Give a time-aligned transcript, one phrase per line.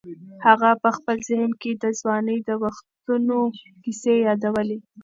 [0.45, 3.37] هغه په خپل ذهن کې د ځوانۍ د وختونو
[3.83, 4.79] کیسې یادولې.